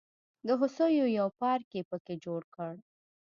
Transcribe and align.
د 0.47 0.49
هوسیو 0.59 1.05
یو 1.19 1.27
پارک 1.41 1.67
یې 1.77 1.83
په 1.89 1.97
کې 2.05 2.13
جوړ 2.23 2.41
کړ. 2.55 2.73